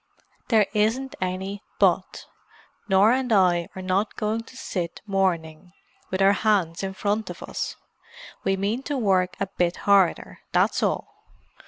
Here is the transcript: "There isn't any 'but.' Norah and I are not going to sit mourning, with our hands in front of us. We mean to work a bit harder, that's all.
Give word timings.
"There 0.47 0.65
isn't 0.73 1.13
any 1.21 1.61
'but.' 1.77 2.25
Norah 2.89 3.19
and 3.19 3.31
I 3.31 3.69
are 3.75 3.83
not 3.83 4.15
going 4.15 4.41
to 4.45 4.57
sit 4.57 4.99
mourning, 5.05 5.73
with 6.09 6.23
our 6.23 6.33
hands 6.33 6.81
in 6.81 6.95
front 6.95 7.29
of 7.29 7.43
us. 7.43 7.75
We 8.43 8.57
mean 8.57 8.81
to 8.89 8.97
work 8.97 9.35
a 9.39 9.45
bit 9.45 9.75
harder, 9.85 10.39
that's 10.53 10.81
all. 10.81 11.07